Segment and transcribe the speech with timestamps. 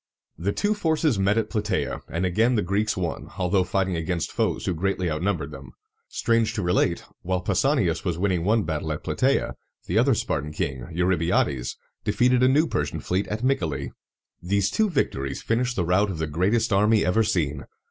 [0.35, 4.31] The two forces met at Pla tæ´a, and again the Greeks won, although fighting against
[4.31, 5.73] foes who greatly outnumbered them.
[6.07, 9.53] Strange to relate, while Pausanias was winning one battle at Platæa,
[9.85, 13.89] the other Spartan king, Eurybiades, defeated a new Persian fleet at Myc´a le.
[14.41, 17.65] These two victories finished the rout of the greatest army ever seen.